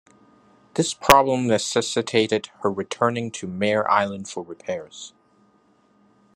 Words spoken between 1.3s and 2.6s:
necessitated